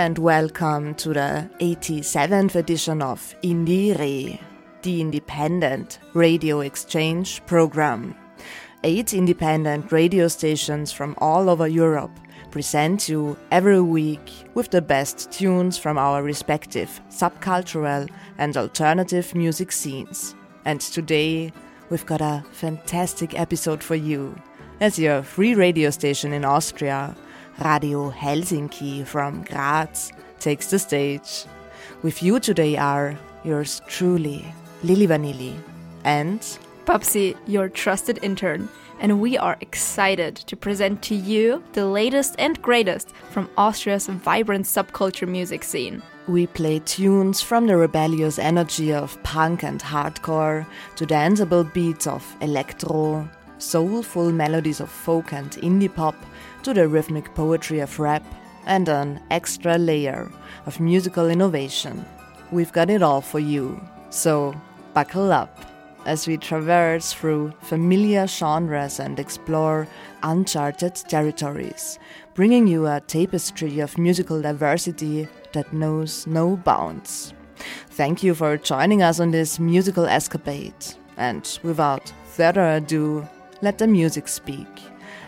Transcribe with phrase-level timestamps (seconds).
[0.00, 4.40] and welcome to the 87th edition of Indiere,
[4.80, 8.16] the independent radio exchange program.
[8.82, 12.18] Eight independent radio stations from all over Europe
[12.50, 18.08] present you every week with the best tunes from our respective subcultural
[18.38, 20.34] and alternative music scenes.
[20.64, 21.52] And today
[21.90, 24.34] we've got a fantastic episode for you.
[24.80, 27.14] As your free radio station in Austria,
[27.60, 31.44] Radio Helsinki from Graz takes the stage.
[32.02, 34.44] With you today are yours truly,
[34.82, 35.54] Lilly Vanilli,
[36.04, 36.40] and
[36.86, 38.68] Babsi, your trusted intern,
[39.00, 44.66] and we are excited to present to you the latest and greatest from Austria's vibrant
[44.66, 46.02] subculture music scene.
[46.28, 52.24] we play tunes from the rebellious energy of punk and hardcore to danceable beats of
[52.40, 56.14] electro, soulful melodies of folk and indie pop
[56.62, 58.24] to the rhythmic poetry of rap
[58.66, 60.30] and an extra layer
[60.66, 62.04] of musical innovation.
[62.50, 63.80] We've got it all for you,
[64.10, 64.54] so
[64.92, 65.64] buckle up
[66.06, 69.86] as we traverse through familiar genres and explore
[70.22, 71.98] uncharted territories,
[72.34, 77.34] bringing you a tapestry of musical diversity that knows no bounds.
[77.90, 80.74] Thank you for joining us on this musical escapade,
[81.16, 83.28] and without further ado,
[83.60, 84.66] let the music speak,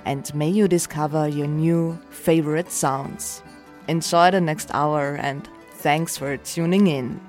[0.05, 3.43] and may you discover your new favorite sounds.
[3.89, 7.21] Enjoy the next hour and thanks for tuning in.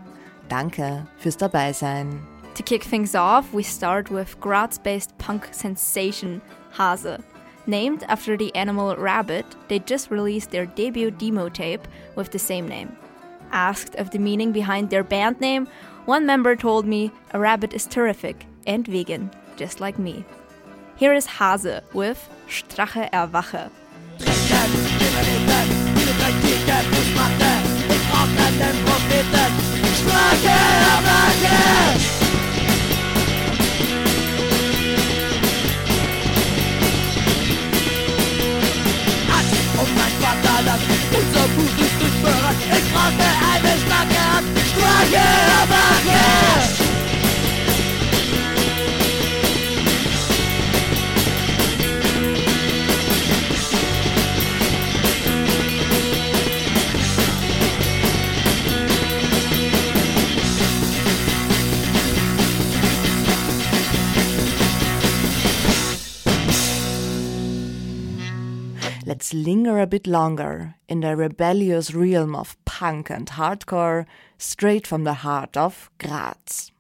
[0.50, 2.22] Danke fürs Dabeisein.
[2.56, 6.42] To kick things off, we start with Graz based punk sensation
[6.78, 7.18] Hase.
[7.66, 12.68] Named after the animal rabbit, they just released their debut demo tape with the same
[12.68, 12.96] name.
[13.52, 15.68] Asked of the meaning behind their band name,
[16.06, 20.26] one member told me a rabbit is terrific and vegan, just like me.
[20.98, 23.72] Here is Hase with Strache Erwache.
[39.84, 40.82] um mein Vaterland.
[41.12, 42.60] Unser Buch ist durchböllert.
[42.78, 44.48] Ich brauche eine starke Hand.
[44.72, 45.24] Starke
[45.60, 46.43] Erwache!
[69.14, 74.08] Let's linger a bit longer in the rebellious realm of punk and hardcore,
[74.40, 76.72] straight from the heart of Graz.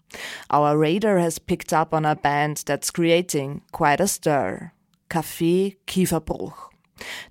[0.50, 4.72] Our radar has picked up on a band that's creating quite a stir
[5.12, 6.72] Kafe Kieferbruch.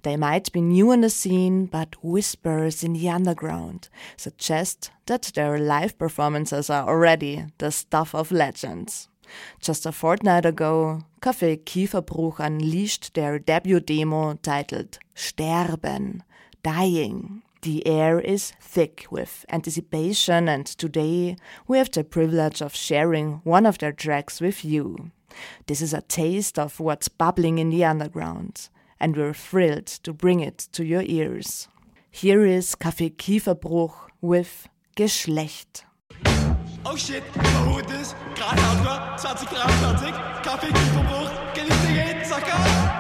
[0.02, 5.58] They might be new in the scene, but whispers in the underground suggest that their
[5.58, 9.08] live performances are already the stuff of legends.
[9.60, 16.22] Just a fortnight ago, Kafe Kieferbruch unleashed their debut demo titled Sterben,
[16.62, 17.43] Dying.
[17.62, 21.37] The air is thick with anticipation, and today
[21.69, 25.12] we have the privilege of sharing one of their tracks with you.
[25.66, 28.69] This is a taste of what's bubbling in the underground,
[28.99, 31.69] and we're thrilled to bring it to your ears.
[32.10, 35.84] Here is Kafe Kieferbruch with Geschlecht.
[36.84, 40.12] Oh shit, verhut ist, gerade Hardcore, 2023,
[40.42, 42.91] Kaffee, Kieferbruch, Geliebte geht, Zacker.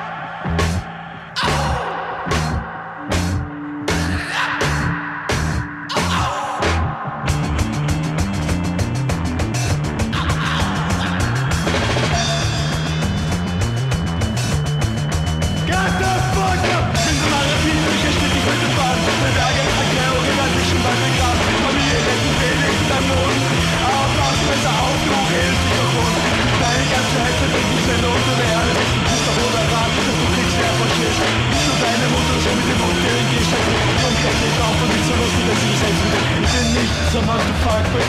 [37.20, 38.08] Mann gefragt wird.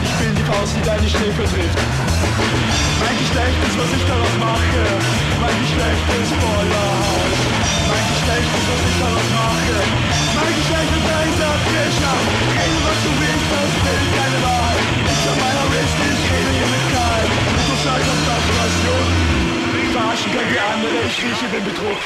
[0.00, 1.80] Ich bin die Faust, die deine Schläfe trifft.
[3.04, 4.80] Mein Geschlecht ist, was ich daraus mache.
[5.44, 7.36] Mein Geschlecht ist voller Haut.
[7.84, 9.76] Mein Geschlecht ist, was ich daraus mache.
[10.40, 12.24] Mein Geschlecht ist ein Sattgeschmack.
[12.56, 14.84] Rede, was du willst, das will keine Wahrheit.
[15.04, 17.24] Ich an meiner Wrist, ich rede hier mit Karl.
[17.28, 19.06] Du scheiß auf Saturation.
[19.92, 22.00] Verarschen kann die andere, ich rieche den Betrug.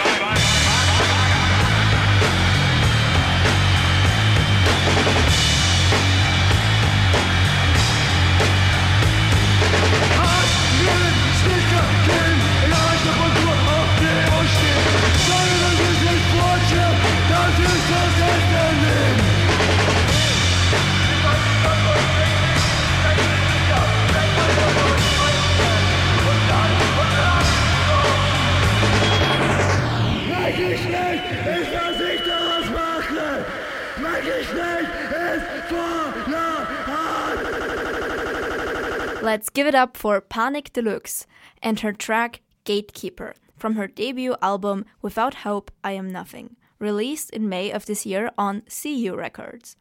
[9.77, 10.34] Oh!
[39.35, 41.27] Let's give it up for Panik Deluxe
[41.61, 47.49] and her track Gatekeeper from her debut album Without Hope I Am Nothing, released in
[47.49, 49.77] May of this year on Seayou Records.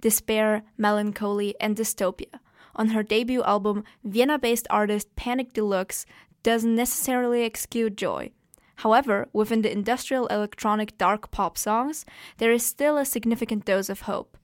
[0.00, 2.38] Despair, melancholy, and dystopia.
[2.76, 6.06] On her debut album, Vienna based artist Panik Deluxe
[6.44, 8.30] doesn't necessarily exude joy.
[8.76, 12.06] However, within the industrial electronic dark pop songs,
[12.38, 14.38] there is still a significant dose of hope.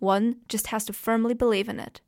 [0.00, 2.02] One just has to firmly believe in it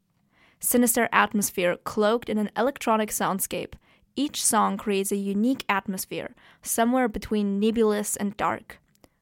[0.64, 3.74] sinister atmosphere cloaked in an electronic soundscape.
[4.16, 8.78] Each song creates a unique atmosphere, somewhere between nebulous and dark.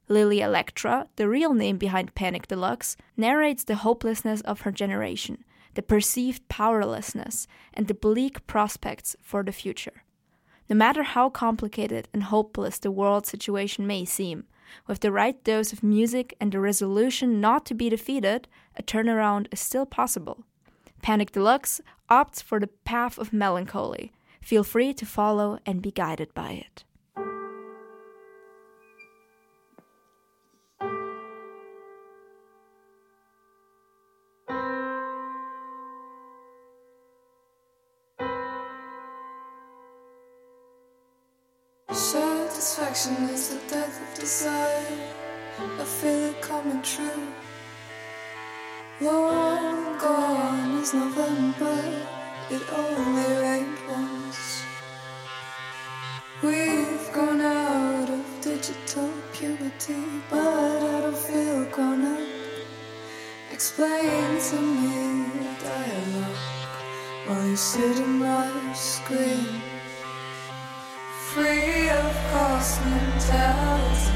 [0.09, 5.45] Lily Electra, the real name behind Panik Deluxe, narrates the hopelessness of her generation,
[5.75, 10.05] the perceived powerlessness, and the bleak prospects for the future.
[10.69, 14.45] No matter how complicated and hopeless the world situation may seem,
[14.87, 19.47] with the right dose of music and the resolution not to be defeated, a turnaround
[19.51, 20.45] is still possible.
[21.03, 24.13] Panik Deluxe opts for the path of melancholy.
[24.41, 26.85] Feel free to follow and be guided by it.
[41.91, 44.87] Satisfaction is the death of desire.
[45.59, 47.27] I feel it coming true.
[49.03, 52.07] Long gone is November,
[52.51, 54.63] it only rained once.
[56.41, 62.29] We've gone out of digital puberty, but I don't feel grown up.
[63.51, 65.27] Explain to me
[65.65, 66.45] dialogue
[67.27, 69.63] while you sit in my screen.
[71.33, 74.13] Free of cost mentality,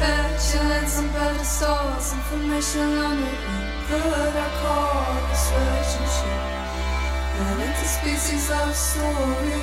[0.00, 3.61] petulance and pedestals, information on it
[3.92, 6.40] could I call this relationship
[7.44, 9.60] an interspecies love story?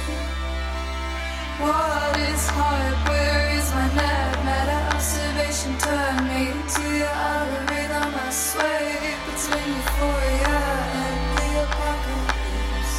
[1.58, 2.98] What is heart?
[3.10, 4.32] Where is my net?
[4.46, 6.44] Meta observation turn me
[6.76, 8.14] to your algorithm.
[8.22, 10.58] I sway between euphoria
[11.02, 12.96] and the apocalypse.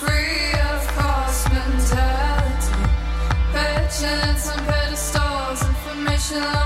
[0.00, 2.80] Free of cost mentality,
[3.52, 6.61] petulance on pedestals, information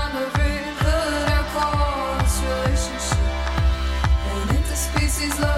[5.29, 5.56] the love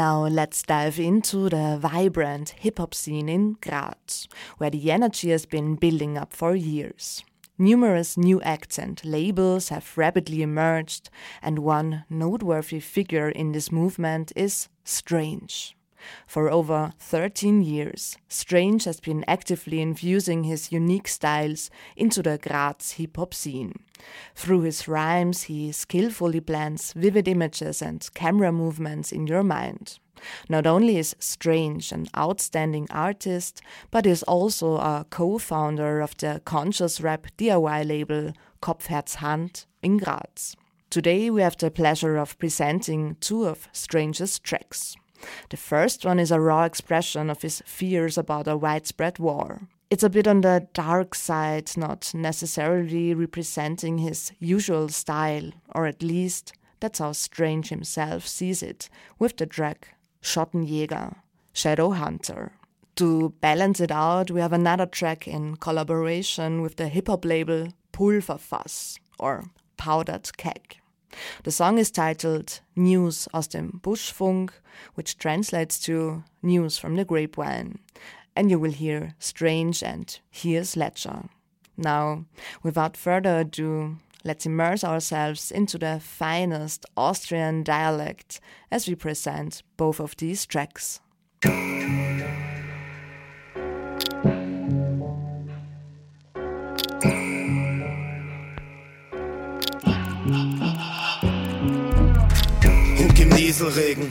[0.00, 5.44] Now let's dive into the vibrant hip hop scene in Graz, where the energy has
[5.44, 7.22] been building up for years.
[7.58, 11.10] Numerous new acts and labels have rapidly emerged,
[11.42, 15.76] and one noteworthy figure in this movement is Strange.
[16.26, 22.92] For over 13 years, Strange has been actively infusing his unique styles into the Graz
[22.92, 23.74] hip hop scene.
[24.34, 29.98] Through his rhymes, he skillfully blends vivid images and camera movements in your mind.
[30.48, 36.42] Not only is Strange an outstanding artist, but is also a co founder of the
[36.44, 40.56] conscious rap DIY label Kopf, Herz, Hand in Graz.
[40.90, 44.96] Today, we have the pleasure of presenting two of Strange's tracks.
[45.50, 49.68] The first one is a raw expression of his fears about a widespread war.
[49.90, 56.02] It's a bit on the dark side, not necessarily representing his usual style, or at
[56.02, 61.16] least that's how Strange himself sees it, with the track Schottenjäger,
[61.52, 62.52] Shadow Hunter.
[62.96, 67.68] To balance it out, we have another track in collaboration with the hip hop label
[67.92, 69.44] Pulverfass, or
[69.76, 70.76] Powdered Keg.
[71.44, 74.50] The song is titled News aus dem Buschfunk,
[74.94, 77.78] which translates to News from the Grapevine,
[78.36, 81.28] and you will hear Strange and Here's Ledger.
[81.76, 82.24] Now,
[82.62, 88.40] without further ado, let's immerse ourselves into the finest Austrian dialect
[88.70, 91.00] as we present both of these tracks.
[103.60, 104.10] Nieselregen.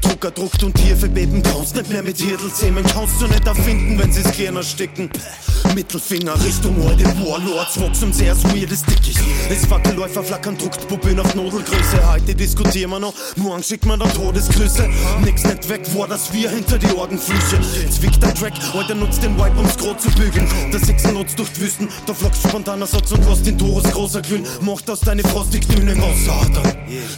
[0.00, 1.42] Drucker druckt und Tiefe beben.
[1.42, 2.84] Kannst nicht mehr mit Hirtelzähmen.
[2.84, 5.10] Kannst du nicht erfinden, wenn sie's gern ersticken.
[5.74, 7.80] Mittelfinger Richtung alte Warlords.
[7.80, 9.18] Wachsen sehr weirdes Dickicht.
[9.48, 12.12] Das Fackelläufer flackern, druckt Puppen auf Nodelgröße.
[12.12, 13.14] Heute diskutieren wir noch.
[13.36, 14.88] Morgen schickt man dann Todesgrüße.
[15.24, 17.60] Nix nicht weg, war das wir hinter die Orgenflüche.
[17.90, 20.48] Zwickt der Track, heute nutzt den Wipe, um's Grot zu bügeln.
[20.72, 21.88] Der Sechsen nutzt durch die Wüsten.
[22.06, 24.46] Da flockst spontaner Satz und lässt den Torus großer glühen.
[24.60, 26.74] Macht aus deine frostig dünnen Wasseradern.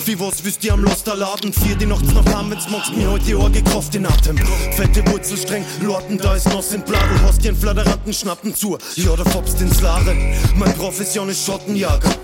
[0.06, 1.52] Wie was wüsst ihr am Loster Laden?
[1.66, 4.38] Vier die nachts noch haben, wenn's magst mir heute die Orge kraft den Atem.
[4.76, 7.20] Fette Wurzelstreng, Lorten, da ist nass im Bladel.
[7.22, 8.78] Hast dir Fladeranten Schnappen zu.
[8.94, 10.32] Ja, da fopst ins Laren.
[10.54, 12.14] Mein Profession ist Schottenjager.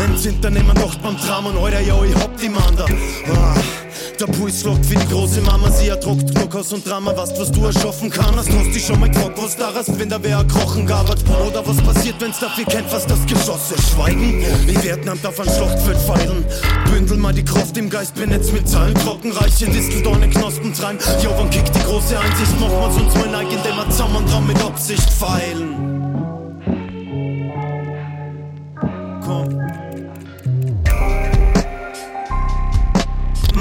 [0.00, 2.86] Ein Zinternehmen macht beim Dramen, Alter, ja, ich hab die Mann da.
[3.34, 3.85] Ah.
[4.18, 7.66] Der Puls schlagt wie die große Mama, sie ertrockt Knockhaus und Drama, weißt was du
[7.66, 8.50] erschaffen kannst.
[8.50, 11.22] Hast dich schon mal gefragt, was da ist, wenn da wer krochen gabert?
[11.46, 14.42] Oder was passiert, wenn's dafür kennt, was das Geschosse schweigen?
[14.42, 16.46] In Vietnam darf ein Schlachtfeld feilen.
[16.90, 20.98] Bündel mal die Kraft im Geist, bin jetzt mit Zahlen trockenreiche Disteldorne Knospen treiben.
[21.22, 22.58] Ja, wann kickt die große Einsicht?
[22.58, 25.95] Wir's uns mal neig, indem wir zusammen dran mit Absicht feilen.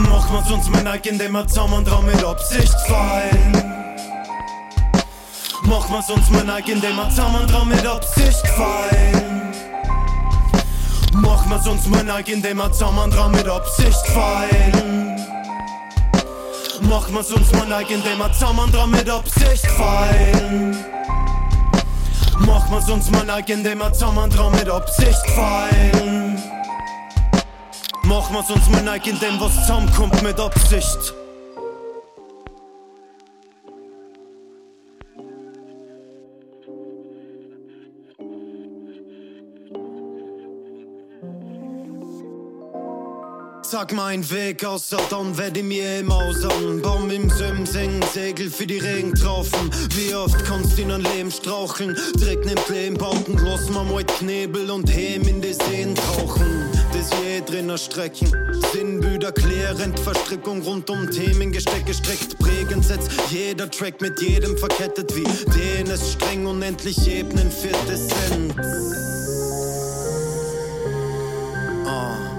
[0.09, 3.51] macht man's uns Männer, indem wir zusammen dran mit Absicht fallen.
[5.63, 9.53] Macht man's uns Männer, indem wir zusammen dran mit Absicht fallen.
[11.13, 15.15] Macht man's uns Männer, indem wir zusammen dran mit Absicht fallen.
[16.81, 20.77] Macht man's uns Männer, indem wir zusammen dran mit Absicht fallen.
[22.39, 26.14] Macht man's uns Männer, indem wir zusammen dran mit Absicht fallen.
[28.07, 31.13] Machen wir's uns mal neig, indem was zusammenkommt mit Absicht.
[43.63, 46.81] Sag mein Weg außer dann werd ich mir im Ausern.
[46.83, 49.71] Baum im Sim singen, Segel für die Regentraufen.
[49.95, 51.97] Wie oft kannst du in ein Leben straucheln?
[52.19, 56.84] Dreck nimmt Leben, Bauten, lass mal mal Knebel und Hem in die Seen tauchen.
[56.95, 58.31] Das je drinner Strecken.
[58.71, 65.13] Sinnbüder klärend, Verstrickung rund um Themen gesteckt, gestreckt, prägend setzt jeder Track mit jedem verkettet
[65.13, 68.53] wie den es streng unendlich Ebenen für Essenz.
[71.85, 72.34] Entwickel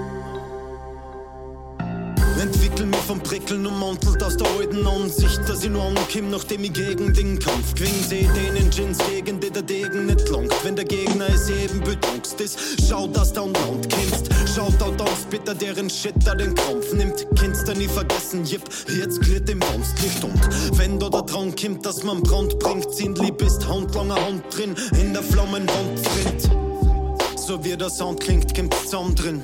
[3.06, 7.38] vom Prickeln ummantelt aus der alten Ansicht, dass ich nur ankomme, nachdem ich gegen den
[7.38, 7.94] Kampf gewinn.
[8.08, 10.52] Seh den in Gins gegen die der Degen nicht langt.
[10.64, 12.58] Wenn der Gegner es eben bedankst ist,
[12.88, 14.28] schau, dass du an Land kennst.
[14.52, 17.26] Schaut out aus, bitte deren Shit da den Kampf nimmt.
[17.38, 21.86] Kennst du nie vergessen, jip, jetzt glitt im Wamstlicht und wenn da der Drang kommt,
[21.86, 27.36] dass man Brand bringt, sind lieb ist handlanger Hand drin, in der Flammenwand drin.
[27.36, 29.42] So wie der Sound klingt, kommt's zusammen drin.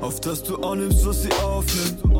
[0.00, 2.11] Auf dass du annimmst, was sie aufnimmt.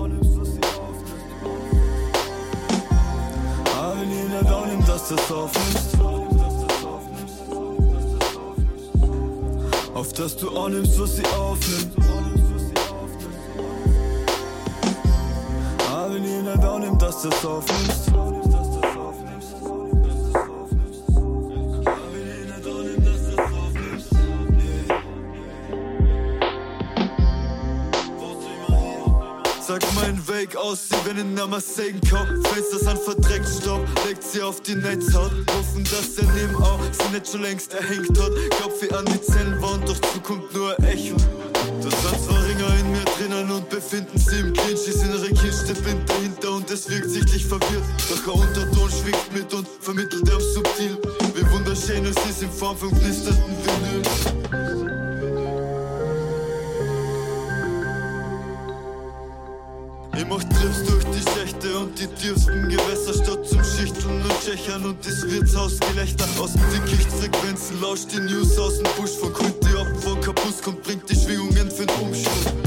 [5.15, 5.97] es aufnimmst.
[9.95, 11.97] Auf dass du annimmst, was sie aufnimmt.
[15.93, 18.32] Aber wenn jeder da nimmt, dass du es aufnimmst.
[29.73, 32.47] Sag mein Weg aus, sie wenn in Namasten kommt.
[32.47, 35.33] Fenster an verdreckt Staub, legt sie auf die Netzhaut.
[35.49, 38.33] Hoffen, dass er neben auch sie nicht schon längst erhängt hat.
[38.59, 41.17] Glaub wie an die Zellenwand, doch Zukunft nur Echo.
[41.83, 44.85] Da sind zwei Ringer in mir drinnen und befinden sie im Clinch.
[44.85, 47.85] Das innere Kind steht Wind dahinter und es wirkt sichtlich verwirrt.
[48.11, 50.99] Doch ein Unterton schwingt mit und vermittelt er subtil.
[51.35, 54.82] Wie wunderschön es ist in Form von knisternden Vinyl.
[60.23, 64.85] Ich mach Trips durch die Schächte und die tiefsten Gewässer statt zum Schichteln und Tschechern
[64.85, 69.77] und das Wirtshausgelächter aus den Dickichtfrequenzen lauscht die News aus dem Busch von Kult die
[69.77, 72.63] ab von Kapusk und bringt die Schwingungen für den Umschwung.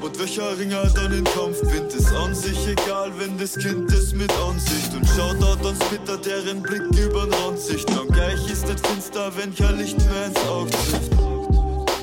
[0.00, 4.14] Und welcher Ringer dann in Kampf gewinnt, ist an sich egal, wenn das Kind ist
[4.14, 7.86] mit Ansicht und schaut dort ans Bitter, deren Blick übern Rand sicht.
[7.90, 11.12] Dann gleich ist nicht finster, wenn kein Licht mehr ins Auge trifft.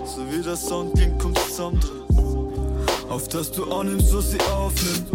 [0.05, 2.02] So wie der Sound klingt, kommt's zusammen drin.
[3.13, 5.07] Auf dass du annimmst, was sie aufnimmt.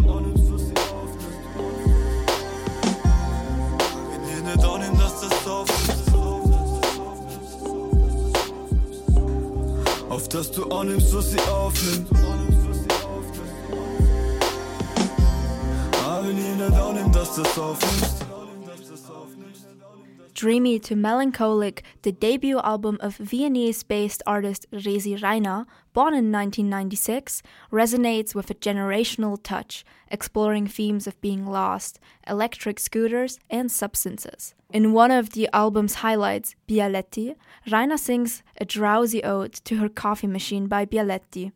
[4.24, 5.98] Ihr nicht annimmt, dass das aufnimmt.
[10.08, 12.08] Auf dass du annimmst, was sie aufnimmt.
[16.06, 18.27] Aber wenn ihr nicht annimmt, dass das aufnimmt.
[20.38, 27.42] Dreamy to Melancholic, the debut album of Viennese based artist Resi Reiner, born in 1996,
[27.72, 34.54] resonates with a generational touch, exploring themes of being lost, electric scooters, and substances.
[34.72, 37.34] In one of the album's highlights, Bialetti,
[37.66, 41.50] Reiner sings a drowsy ode to her coffee machine by Bialetti.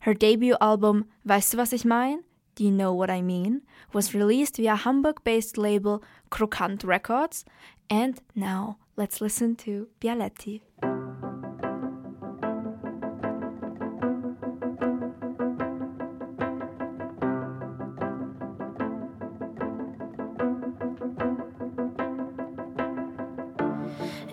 [0.00, 2.24] Her debut album, Weißt du, was ich mein?
[2.54, 3.62] Do you know what I mean?
[3.94, 7.44] was released via Hamburg based label Krokant Records.
[7.92, 10.60] And now let's listen to Bialetti.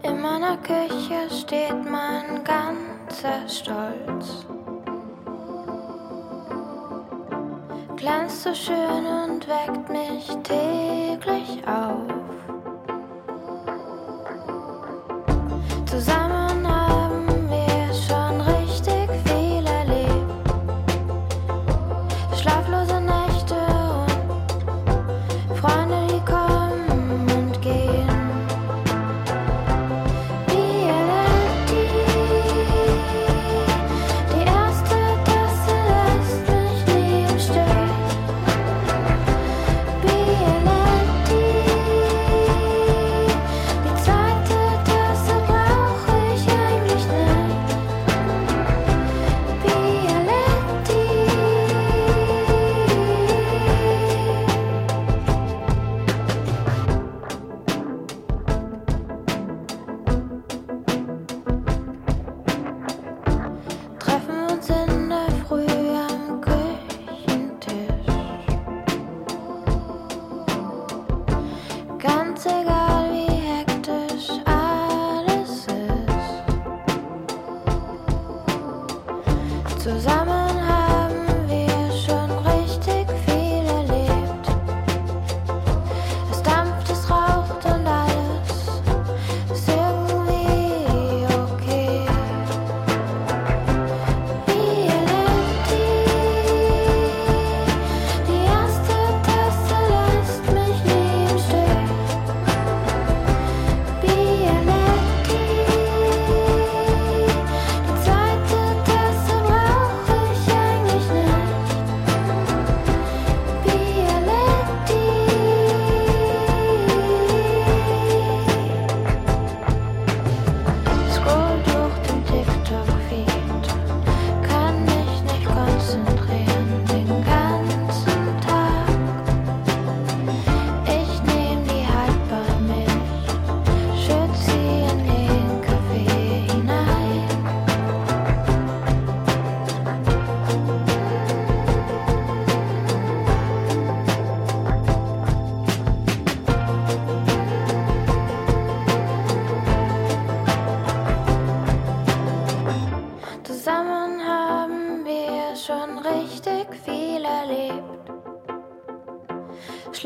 [0.03, 4.45] In meiner Küche steht mein ganzer Stolz.
[7.95, 12.16] Glänzt so schön und weckt mich täglich auf.
[15.97, 16.26] Zusammen haben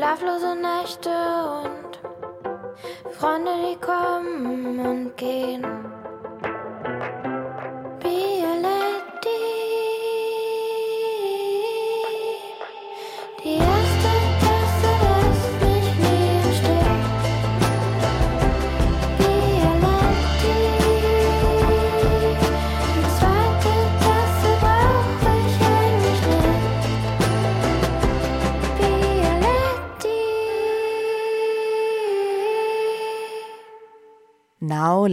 [0.02, 1.10] Schlaflose Nächte
[1.62, 2.00] und
[3.12, 5.81] Freunde, die kommen und gehen.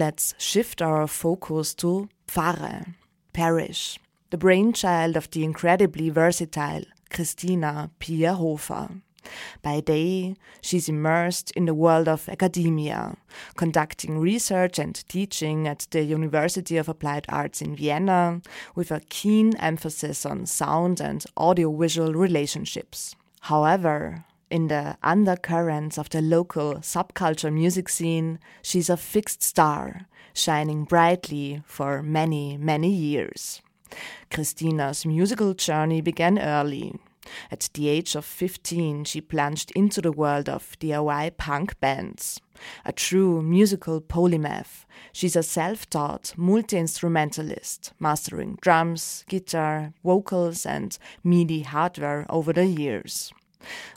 [0.09, 2.95] Let's shift our focus to Pfarre,
[3.31, 3.99] parish,
[4.31, 9.03] the brainchild of the incredibly versatile Christina Pierhofer.
[9.61, 13.17] By day, she's immersed in the world of academia,
[13.55, 18.41] conducting research and teaching at the University of Applied Arts in Vienna,
[18.73, 23.15] with a keen emphasis on sound and audiovisual relationships.
[23.41, 30.83] However, in the undercurrents of the local subculture music scene, she's a fixed star, shining
[30.85, 33.61] brightly for many, many years.
[34.31, 36.95] Christina's musical journey began early.
[37.51, 42.39] At the age of 15, she plunged into the world of DIY punk bands.
[42.85, 50.97] A true musical polymath, she's a self taught multi instrumentalist, mastering drums, guitar, vocals, and
[51.23, 53.31] MIDI hardware over the years.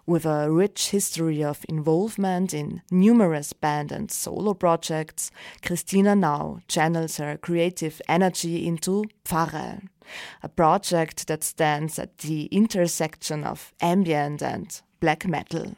[0.07, 5.31] With a rich history of involvement in numerous band and solo projects,
[5.65, 9.83] Christina now channels her creative energy into Pfarre,
[10.43, 15.77] a project that stands at the intersection of ambient and black metal.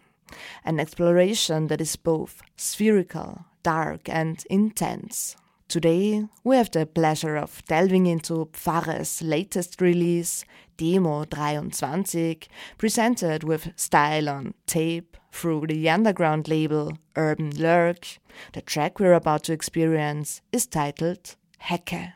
[0.65, 5.37] An exploration that is both spherical, dark, and intense.
[5.69, 10.45] Today, we have the pleasure of delving into Pfarre's latest release,
[10.77, 12.41] Demo 23,
[12.79, 18.19] presented with style on tape through the underground label Urban Lurk.
[18.53, 22.13] The track we're about to experience is titled Hecke.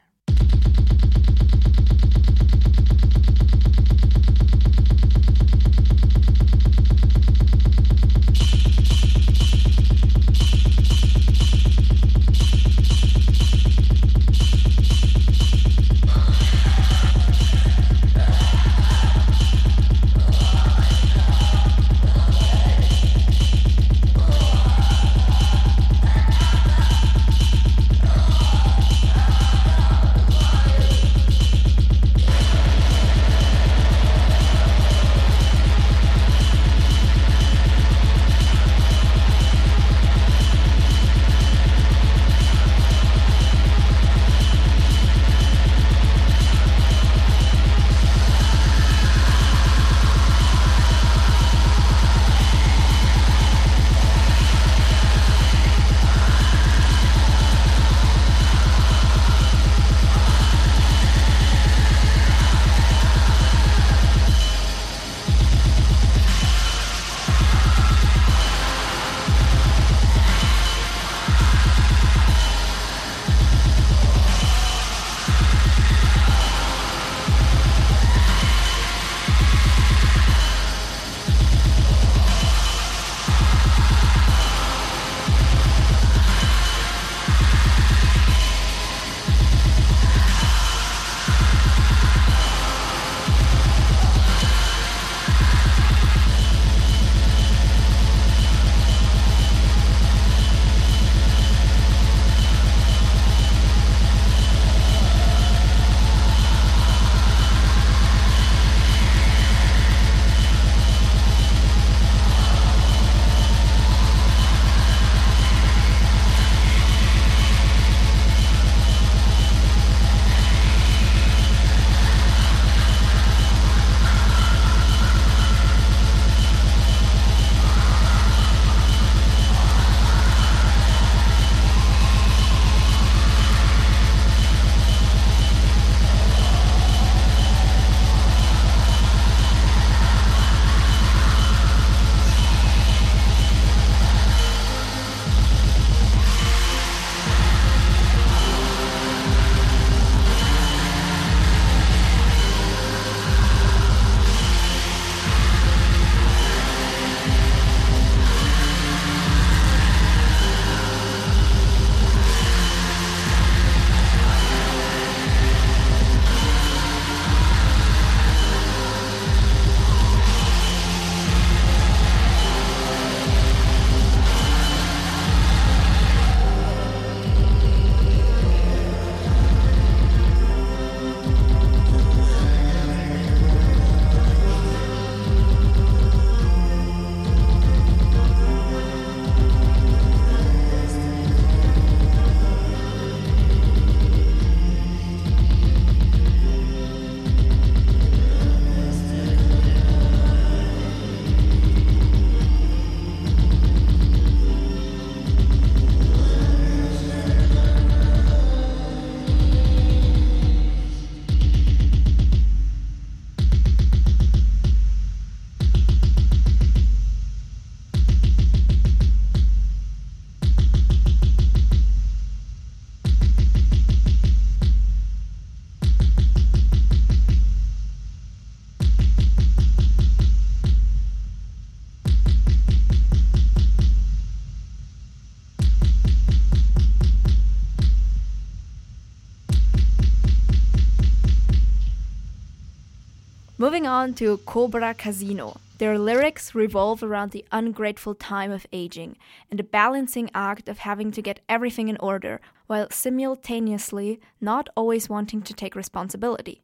[243.88, 245.58] On to Cobra Casino.
[245.78, 249.16] Their lyrics revolve around the ungrateful time of aging
[249.50, 255.08] and the balancing act of having to get everything in order while simultaneously not always
[255.08, 256.62] wanting to take responsibility.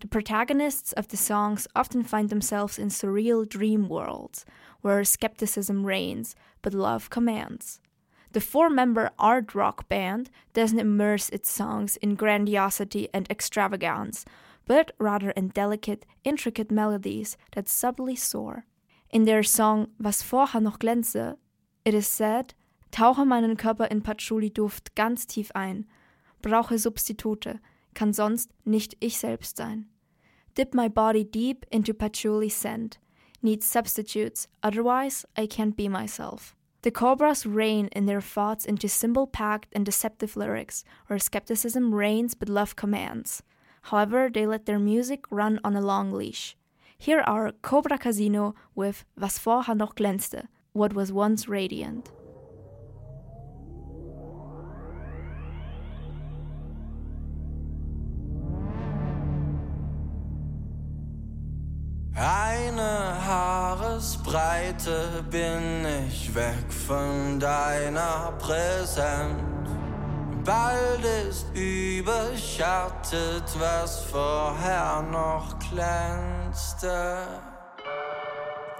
[0.00, 4.46] The protagonists of the songs often find themselves in surreal dream worlds
[4.82, 7.80] where skepticism reigns but love commands.
[8.30, 14.24] The four member art rock band doesn't immerse its songs in grandiosity and extravagance,
[14.66, 18.64] but rather in delicate, intricate melodies that subtly soar.
[19.10, 21.36] In their song Was vorher noch glänze,
[21.84, 22.54] it is said,
[22.90, 25.86] tauche meinen Körper in Patchouli-Duft ganz tief ein,
[26.40, 27.60] brauche Substitute,
[27.94, 29.86] kann sonst nicht ich selbst sein.
[30.54, 32.98] Dip my body deep into patchouli scent,
[33.42, 36.54] need substitutes, otherwise I can't be myself.
[36.82, 42.34] The Cobras reign in their thoughts into symbol packed and deceptive lyrics, where skepticism reigns
[42.34, 43.42] but love commands.
[43.82, 46.56] However, they let their music run on a long leash.
[46.96, 52.10] Here are Cobra Casino with Was vorher noch glänzte, what was once radiant.
[62.14, 69.52] Eine Haaresbreite bin ich weg von deiner Präsenz.
[70.44, 77.18] Bald ist überschattet, was vorher noch glänzte.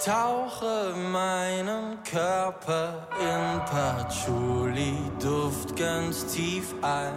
[0.04, 7.14] Tauche meinen Körper in Patchouli-Duft ganz tief ein.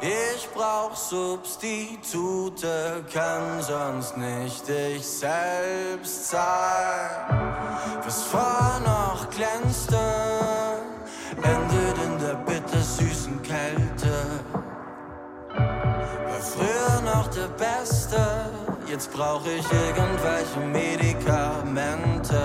[0.00, 7.52] Ich brauch Substitute, kann sonst nicht ich selbst sein.
[8.04, 10.00] Was vor noch glänzte,
[11.36, 12.34] endet in der
[12.80, 14.12] bittersüßen Kälte.
[15.54, 18.16] War früher noch der Beste,
[18.86, 22.40] jetzt brauch ich irgendwelche Medikamente.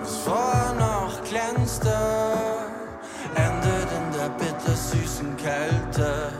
[0.00, 1.94] Was vor noch glänzte,
[3.36, 6.32] endet in der bittersüßen Kälte.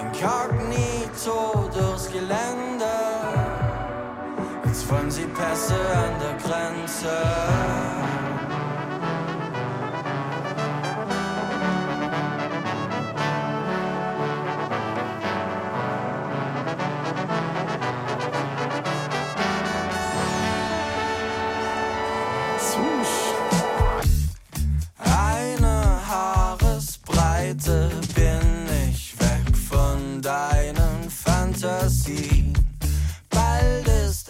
[0.00, 2.94] Inkognito durchs Gelände,
[4.66, 7.87] jetzt wollen sie Pässe an der Grenze.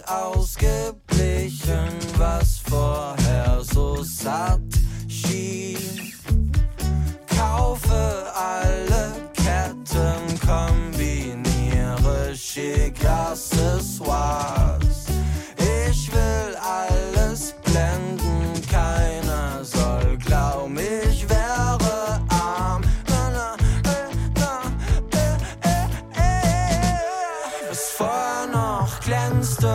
[0.09, 4.59] Ist ausgeblichen, was vorher so satt
[5.07, 6.13] schien.
[7.27, 15.05] Kaufe alle Ketten, kombiniere schick Accessoires.
[15.57, 22.81] Ich will alles blenden, keiner soll glauben, ich wäre arm.
[23.07, 23.55] Na, na,
[23.89, 24.61] äh, na,
[25.13, 27.69] äh, äh, äh.
[27.69, 28.18] Was vorher noch
[29.01, 29.73] glänzte,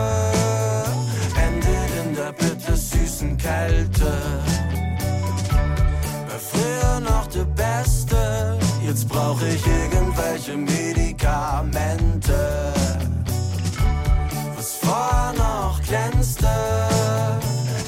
[1.35, 4.11] endet in der bittersüßen Kälte.
[6.29, 12.37] War früher noch der Beste, jetzt brauch ich irgendwelche Medikamente.
[14.55, 16.49] Was vorher noch glänzte,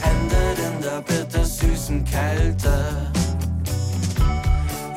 [0.03, 3.11] endet in der bittersüßen Kälte.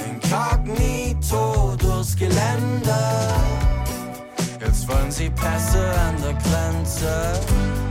[0.05, 2.99] Inkognito durchs Gelände,
[4.71, 7.90] jetzt wollen sie Pässe an der Grenze.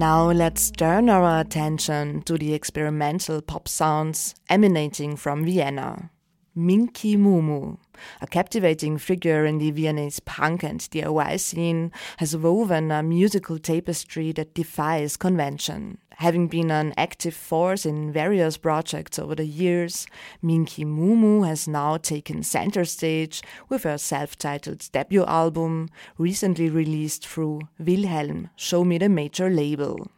[0.00, 6.08] Now let's turn our attention to the experimental pop sounds emanating from Vienna.
[6.54, 7.78] Minky Mumu,
[8.20, 14.32] a captivating figure in the Viennese punk and DIY scene, has woven a musical tapestry
[14.32, 15.98] that defies convention.
[16.16, 20.08] Having been an active force in various projects over the years,
[20.42, 27.60] Minky Mumu has now taken center stage with her self-titled debut album, recently released through
[27.78, 30.08] Wilhelm, Show Me the Major label.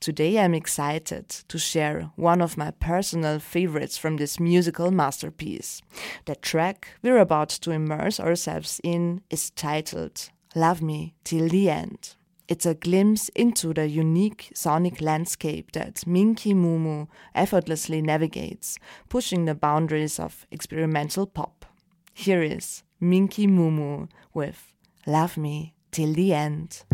[0.00, 5.82] Today I'm excited to share one of my personal favorites from this musical masterpiece.
[6.26, 12.14] The track we're about to immerse ourselves in is titled Love Me Till the End.
[12.48, 19.54] It's a glimpse into the unique sonic landscape that Minky Mumu effortlessly navigates, pushing the
[19.54, 21.64] boundaries of experimental pop.
[22.12, 24.74] Here is Minky Mumu with
[25.06, 26.84] Love Me Till the End.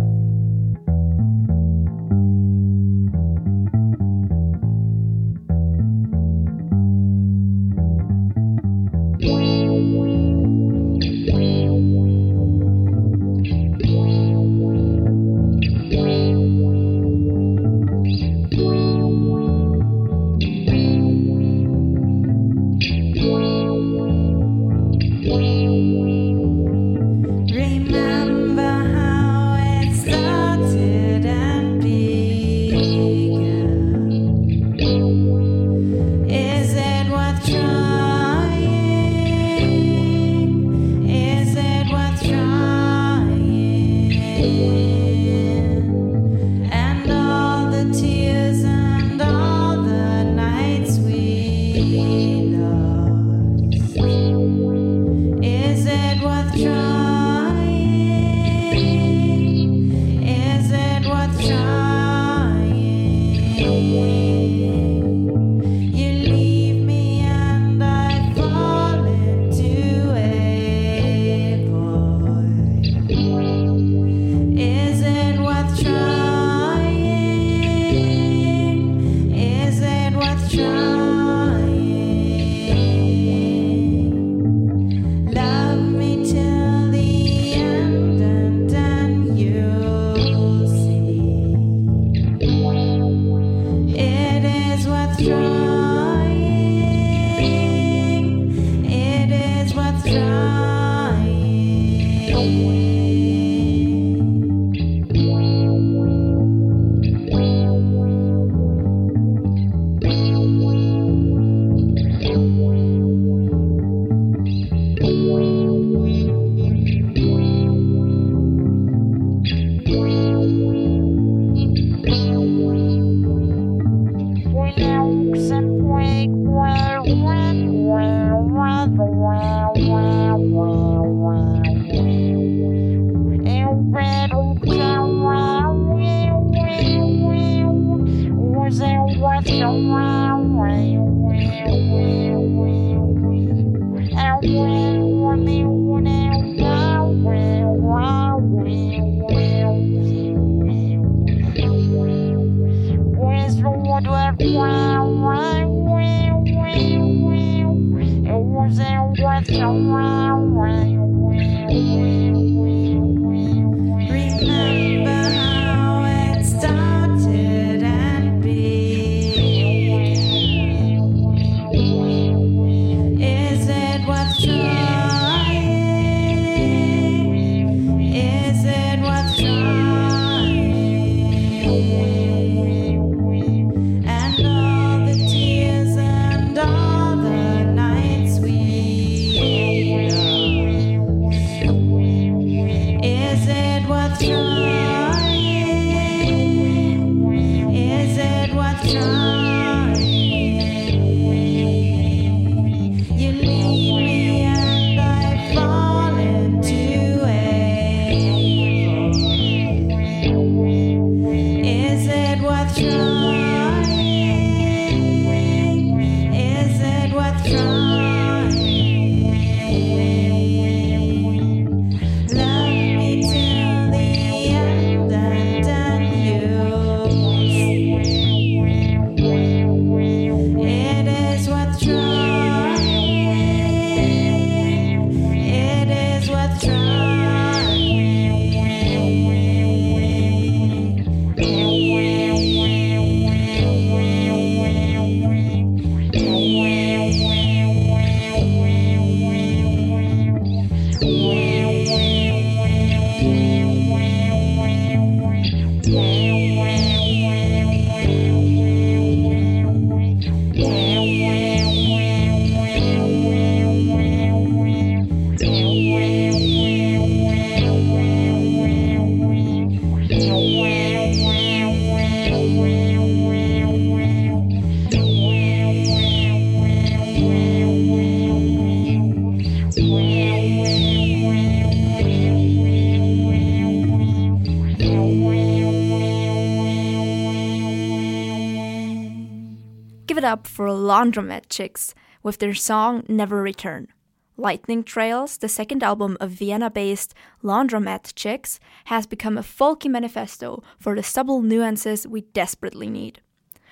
[290.28, 293.88] Up for Laundromat Chicks with their song Never Return.
[294.36, 300.62] Lightning Trails, the second album of Vienna based Laundromat Chicks, has become a folky manifesto
[300.78, 303.22] for the subtle nuances we desperately need.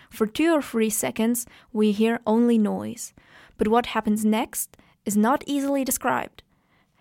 [0.08, 3.12] For two or three seconds, we hear only noise,
[3.58, 6.42] but what happens next is not easily described.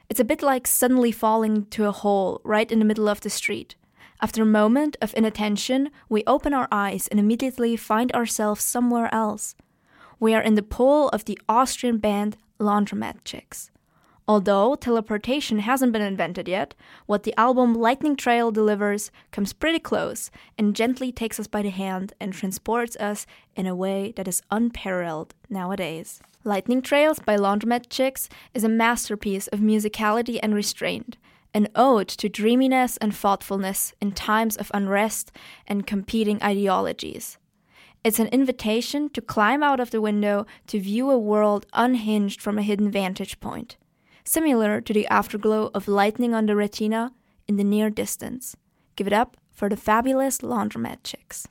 [0.09, 3.29] It's a bit like suddenly falling to a hole right in the middle of the
[3.29, 3.77] street.
[4.21, 9.55] After a moment of inattention, we open our eyes and immediately find ourselves somewhere else.
[10.19, 13.71] We are in the pole of the Austrian band Laundromat Chicks.
[14.27, 16.73] Although teleportation hasn't been invented yet,
[17.05, 21.69] what the album Lightning Trail delivers comes pretty close and gently takes us by the
[21.69, 26.21] hand and transports us in a way that is unparalleled nowadays.
[26.43, 31.17] Lightning Trails by Laundromat Chicks is a masterpiece of musicality and restraint,
[31.55, 35.31] an ode to dreaminess and thoughtfulness in times of unrest
[35.65, 37.37] and competing ideologies.
[38.03, 42.59] It's an invitation to climb out of the window to view a world unhinged from
[42.59, 43.77] a hidden vantage point,
[44.25, 47.13] similar to the afterglow of lightning on the retina
[47.47, 48.55] in the near distance.
[48.97, 51.47] Give it up for the fabulous Laundromat Chicks.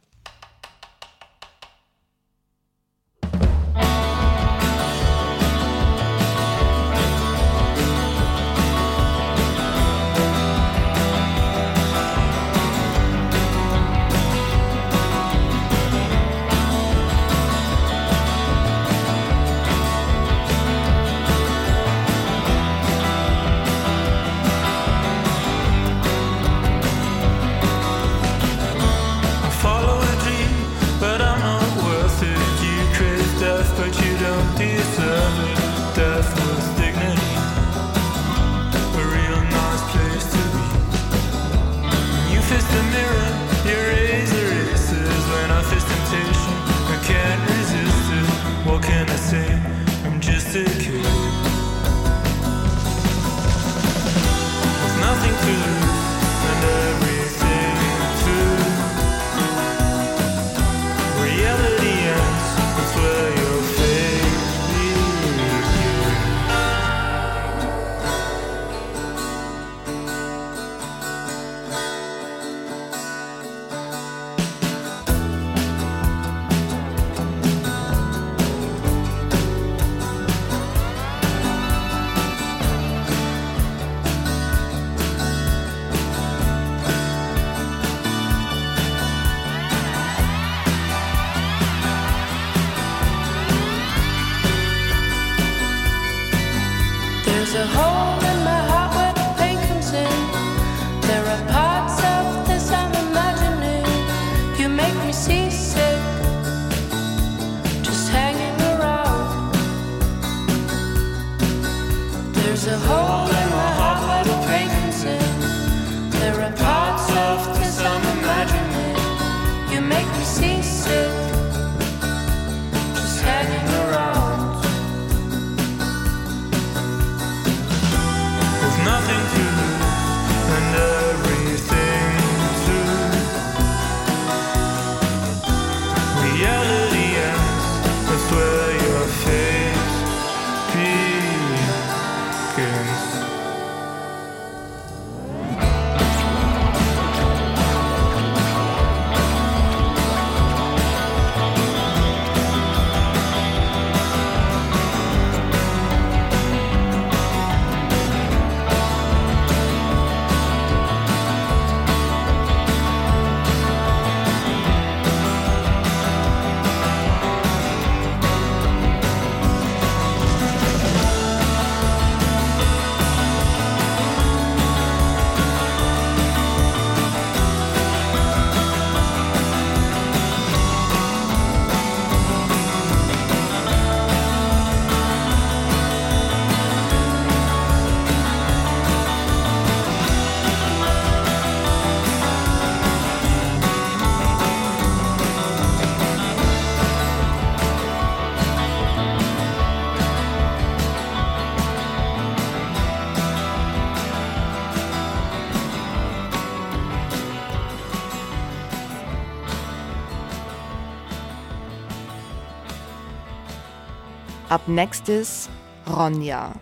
[214.54, 215.48] Up next is
[215.84, 216.56] Ronja.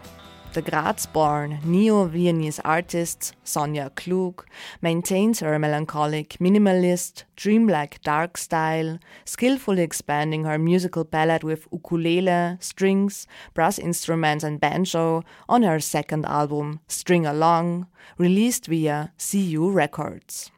[0.54, 4.46] The Graz-born neo-Viennese artist Sonja Klug
[4.80, 13.26] maintains her melancholic minimalist, dreamlike dark style, skillfully expanding her musical palette with ukulele, strings,
[13.52, 20.50] brass instruments and banjo on her second album String Along, released via Seayou Records.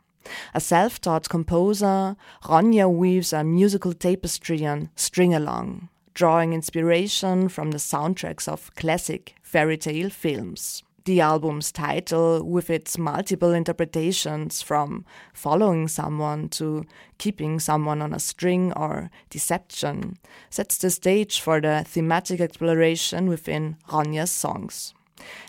[0.54, 2.14] A self-taught composer,
[2.44, 9.34] Ronja weaves a musical tapestry on String Along, drawing inspiration from the soundtracks of classic
[9.42, 10.82] fairy tale films.
[11.04, 15.04] The album's title, with its multiple interpretations from
[15.34, 16.86] following someone to
[17.18, 20.16] keeping someone on a string or deception,
[20.48, 24.94] sets the stage for the thematic exploration within Ronja's songs.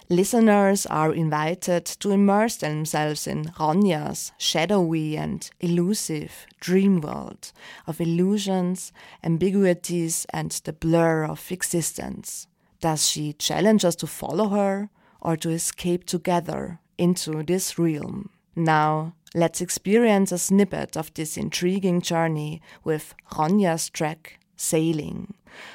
[0.09, 7.51] Listeners are invited to immerse themselves in Ronja's shadowy and elusive dream world
[7.87, 12.47] of illusions, ambiguities, and the blur of existence.
[12.81, 14.89] Does she challenge us to follow her
[15.21, 18.29] or to escape together into this realm?
[18.55, 25.33] Now, let's experience a snippet of this intriguing journey with Ronja's track Sailing,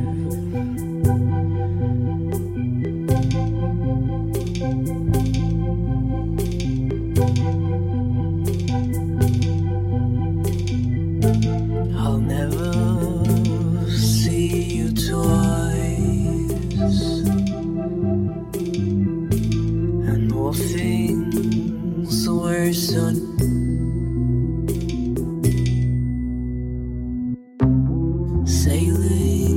[28.45, 29.54] Sailing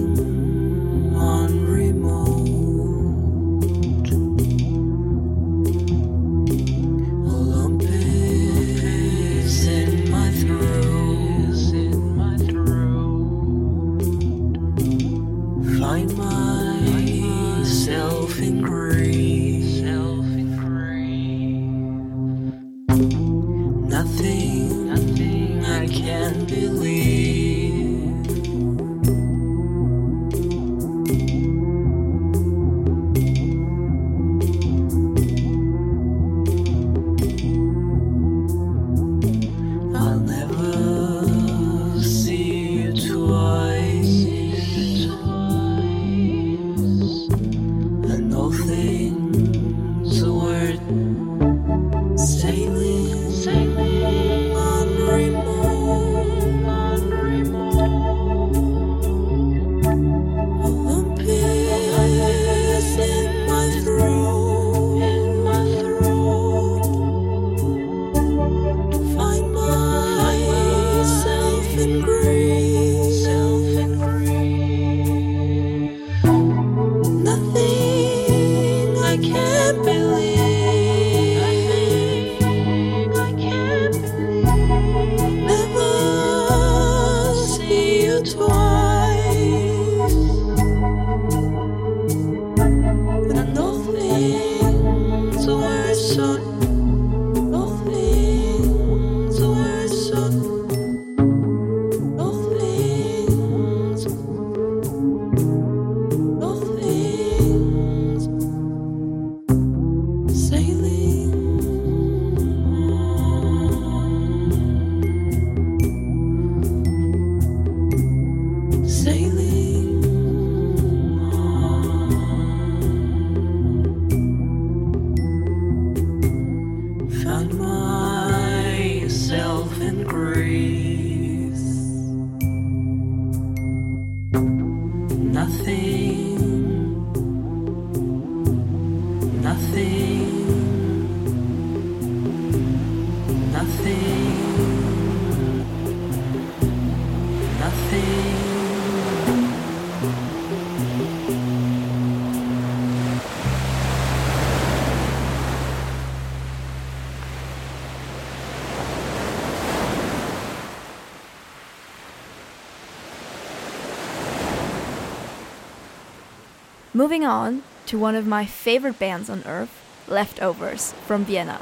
[166.98, 169.70] Moving on to one of my favorite bands on earth,
[170.08, 171.60] Leftovers from Vienna.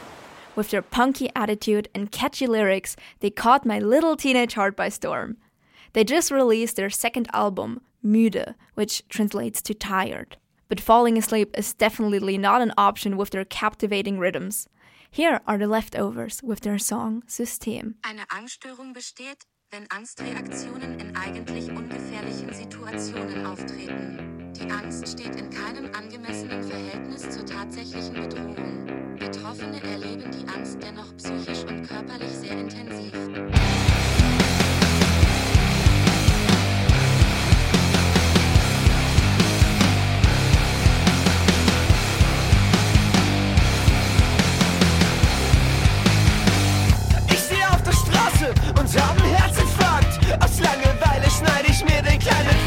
[0.55, 5.37] With their punky attitude and catchy lyrics, they caught my little teenage heart by storm.
[5.93, 10.39] They just released their second album, Müde, which translates to tired.
[10.71, 14.71] But falling asleep is definitely not an option with their captivating rhythms.
[15.11, 17.97] Here are the leftovers with their song System.
[18.03, 24.36] Eine Angststörung besteht, wenn Angstreaktionen in eigentlich ungefährlichen Situationen auftreten.
[24.67, 29.17] Die Angst steht in keinem angemessenen Verhältnis zur tatsächlichen Bedrohung.
[29.17, 33.13] Betroffene erleben die Angst dennoch psychisch und körperlich sehr intensiv.
[47.29, 50.19] Ich stehe auf der Straße und hab einen Herzinfarkt.
[50.43, 52.66] Aus Langeweile schneide ich mir den kleinen.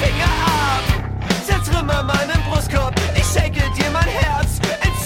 [1.70, 4.60] Zertrümmer meinen Brustkorb, ich schenke dir mein Herz.
[4.82, 4.99] Entzug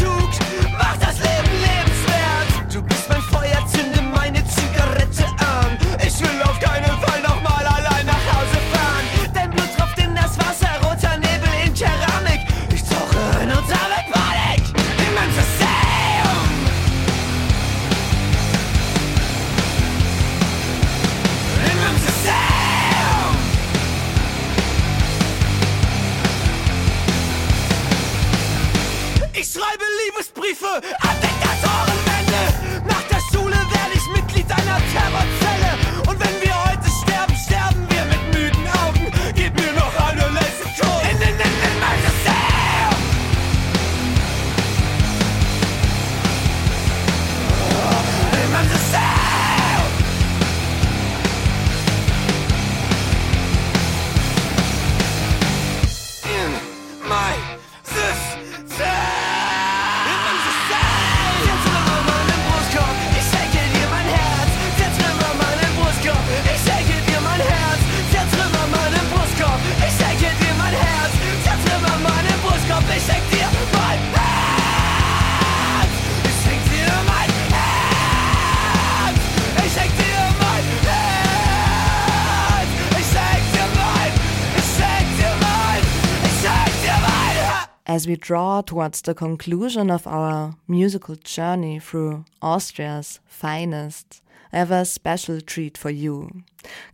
[88.04, 95.40] As we draw towards the conclusion of our musical journey through Austria's finest, a special
[95.40, 96.44] treat for you.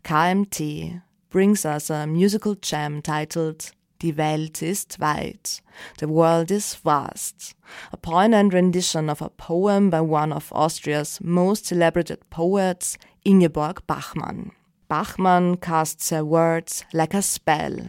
[0.03, 1.01] KMT
[1.31, 5.61] brings us a musical gem titled Die Welt ist weit,
[5.97, 7.55] The World is Vast,
[7.91, 14.51] a poignant rendition of a poem by one of Austria's most celebrated poets, Ingeborg Bachmann.
[14.87, 17.79] Bachmann casts her words like a spell,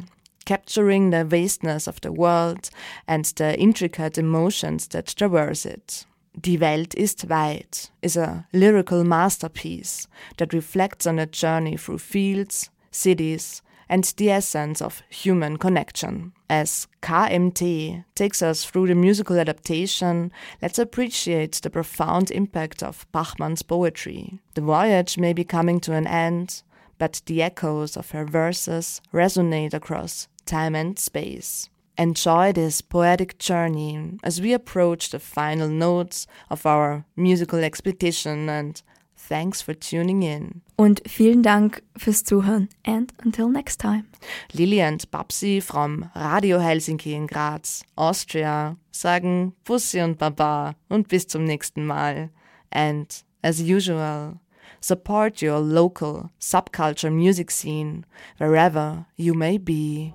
[0.51, 2.71] capturing the vastness of the world
[3.07, 6.05] and the intricate emotions that traverse it.
[6.41, 12.69] Die Welt ist weit is a lyrical masterpiece that reflects on a journey through fields,
[12.91, 16.33] cities, and the essence of human connection.
[16.49, 23.63] As KMT takes us through the musical adaptation, let's appreciate the profound impact of Bachmann's
[23.63, 24.41] poetry.
[24.55, 26.65] The voyage may be coming to an end,
[27.01, 31.71] but the echoes of her verses resonate across time and space.
[31.97, 38.83] Enjoy this poetic journey as we approach the final notes of our musical expedition and
[39.17, 40.63] thanks for tuning in.
[40.77, 44.07] Und vielen Dank fürs Zuhören and until next time.
[44.55, 51.27] Lilly and Babsi from Radio Helsinki in Graz, Austria, sagen Bussi und Baba und bis
[51.27, 52.31] zum nächsten Mal.
[52.71, 53.07] And
[53.43, 54.41] as usual,
[54.81, 58.05] support your local subculture music scene
[58.39, 60.15] wherever you may be.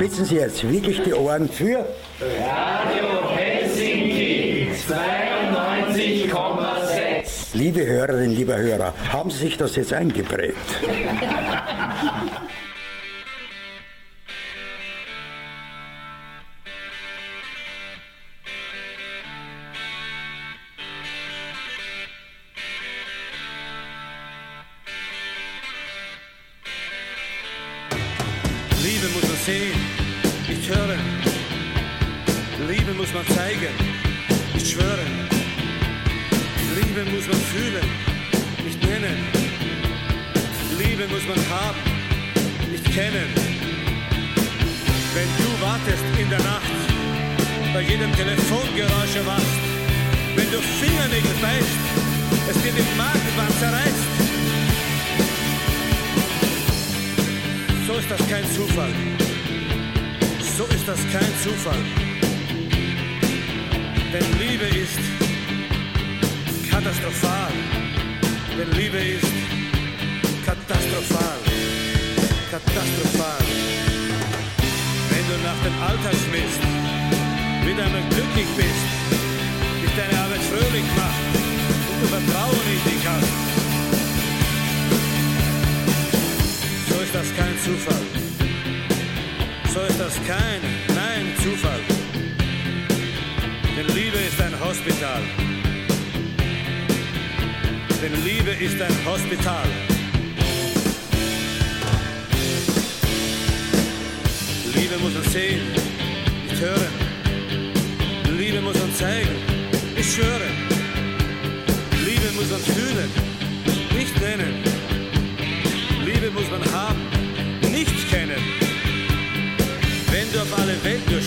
[0.00, 1.86] Spitzen Sie jetzt wirklich die Ohren für Radio
[3.36, 6.32] Helsinki 92,6.
[7.52, 10.56] Liebe Hörerinnen, lieber Hörer, haben Sie sich das jetzt eingeprägt?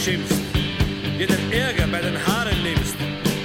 [0.04, 0.36] schimpfst,
[1.18, 2.96] dir den Ärger bei den Haaren nimmst,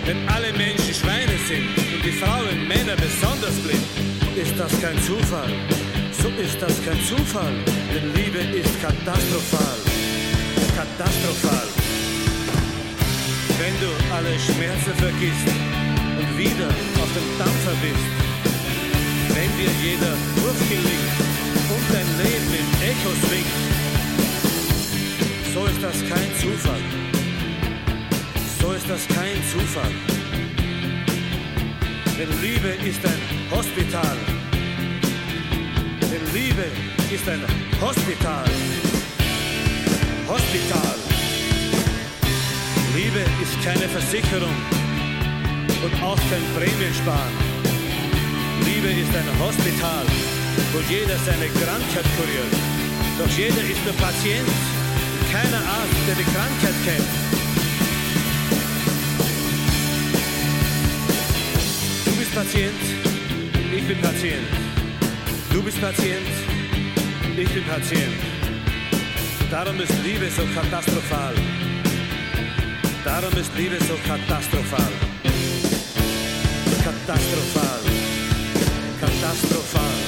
[0.07, 3.87] wenn alle Menschen Schweine sind und die Frauen Männer besonders blind,
[4.35, 5.53] ist das kein Zufall.
[6.21, 7.55] So ist das kein Zufall,
[7.95, 9.79] denn Liebe ist katastrophal.
[10.75, 11.69] Katastrophal.
[13.63, 15.49] Wenn du alle Schmerzen vergisst
[16.19, 18.07] und wieder auf dem Dampfer bist,
[19.31, 21.19] wenn dir jeder Wurf gelingt
[21.71, 23.68] und dein Leben im Echo swingt,
[25.55, 26.81] so ist das kein Zufall.
[28.61, 29.93] So ist das kein Zufall.
[32.19, 33.21] Denn Liebe ist ein
[33.51, 34.17] Hospital.
[36.01, 36.67] Denn Liebe
[37.13, 37.43] ist ein
[37.81, 38.45] Hospital.
[40.27, 40.95] Hospital.
[42.95, 44.57] Liebe ist keine Versicherung
[45.85, 47.35] und auch kein Prämiensparen.
[48.65, 50.05] Liebe ist ein Hospital,
[50.73, 52.55] wo jeder seine Krankheit kuriert.
[53.19, 54.49] Doch jeder ist nur Patient,
[55.33, 57.09] keiner Arzt, der die Krankheit kennt.
[62.05, 62.83] Du bist Patient,
[63.77, 64.49] ich bin Patient.
[65.53, 66.29] Du bist Patient,
[67.37, 68.15] ich bin Patient.
[69.51, 71.35] Darum ist Liebe so katastrophal.
[73.05, 74.93] Darum ist Liebe so katastrophal.
[76.85, 77.81] Katastrophal.
[79.01, 80.08] Katastrophal.